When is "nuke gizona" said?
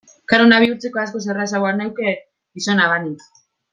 1.83-2.89